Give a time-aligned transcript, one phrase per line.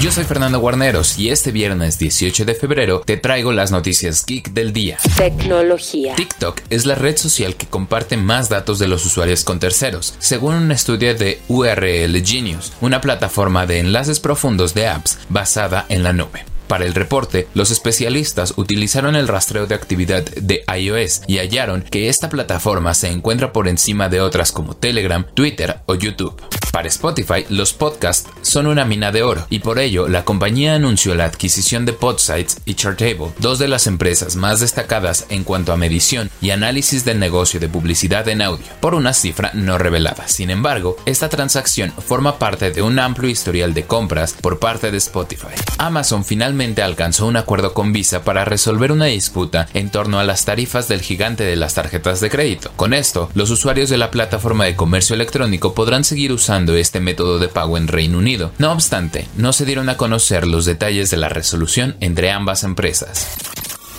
[0.00, 4.50] Yo soy Fernando Guarneros y este viernes 18 de febrero te traigo las noticias geek
[4.52, 4.96] del día.
[5.16, 6.14] Tecnología.
[6.14, 10.54] TikTok es la red social que comparte más datos de los usuarios con terceros, según
[10.54, 16.12] un estudio de URL Genius, una plataforma de enlaces profundos de apps basada en la
[16.12, 16.44] nube.
[16.68, 22.08] Para el reporte, los especialistas utilizaron el rastreo de actividad de iOS y hallaron que
[22.08, 26.40] esta plataforma se encuentra por encima de otras como Telegram, Twitter o YouTube.
[26.72, 31.14] Para Spotify, los podcasts son una mina de oro y por ello la compañía anunció
[31.14, 35.76] la adquisición de Podsites y Chartable, dos de las empresas más destacadas en cuanto a
[35.76, 40.28] medición y análisis del negocio de publicidad en audio, por una cifra no revelada.
[40.28, 44.98] Sin embargo, esta transacción forma parte de un amplio historial de compras por parte de
[44.98, 45.54] Spotify.
[45.78, 50.44] Amazon finalmente alcanzó un acuerdo con Visa para resolver una disputa en torno a las
[50.44, 52.70] tarifas del gigante de las tarjetas de crédito.
[52.76, 57.38] Con esto, los usuarios de la plataforma de comercio electrónico podrán seguir usando este método
[57.38, 58.52] de pago en Reino Unido.
[58.58, 63.28] No obstante, no se dieron a conocer los detalles de la resolución entre ambas empresas.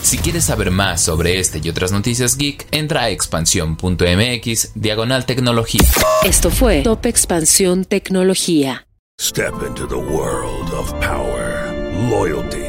[0.01, 5.87] Si quieres saber más sobre este y otras noticias geek, entra a expansión.mx diagonal tecnología.
[6.23, 8.85] Esto fue Top Expansión Tecnología.
[9.19, 11.73] Step into the world of power,
[12.09, 12.68] loyalty,